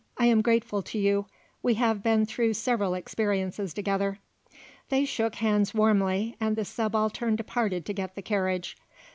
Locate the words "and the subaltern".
6.39-7.35